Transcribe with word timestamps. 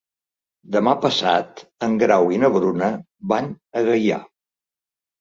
Demà 0.75 0.93
passat 1.03 1.61
en 1.89 1.95
Grau 2.05 2.33
i 2.39 2.41
na 2.47 2.51
Bruna 2.59 2.91
van 3.35 3.55
a 3.81 3.89
Gaià. 3.93 4.23